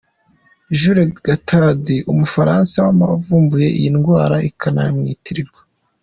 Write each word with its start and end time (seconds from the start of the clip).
Jules 0.79 1.13
Cotard, 1.23 1.85
umufaransa 2.11 2.75
wavumbuye 2.85 3.67
iyi 3.79 3.89
ndwara 3.95 4.35
ikanamwitirirwa. 4.49 5.59